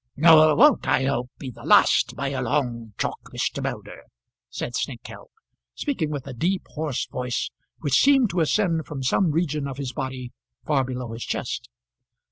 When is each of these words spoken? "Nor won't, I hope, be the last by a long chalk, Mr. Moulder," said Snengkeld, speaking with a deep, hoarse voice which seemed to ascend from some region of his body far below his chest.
"Nor 0.15 0.55
won't, 0.55 0.87
I 0.87 1.03
hope, 1.05 1.29
be 1.37 1.51
the 1.51 1.61
last 1.63 2.15
by 2.15 2.29
a 2.29 2.41
long 2.41 2.93
chalk, 2.97 3.19
Mr. 3.31 3.61
Moulder," 3.61 4.05
said 4.49 4.73
Snengkeld, 4.75 5.29
speaking 5.75 6.09
with 6.09 6.25
a 6.25 6.33
deep, 6.33 6.63
hoarse 6.69 7.05
voice 7.05 7.51
which 7.81 8.01
seemed 8.01 8.31
to 8.31 8.39
ascend 8.39 8.87
from 8.87 9.03
some 9.03 9.29
region 9.29 9.67
of 9.67 9.77
his 9.77 9.93
body 9.93 10.31
far 10.65 10.83
below 10.83 11.11
his 11.11 11.23
chest. 11.23 11.69